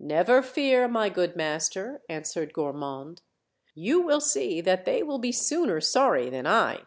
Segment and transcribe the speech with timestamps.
[0.00, 3.20] "Never fear, my good master," answered Gormand;
[3.74, 6.86] "you will see that they will be sooner sorry than I."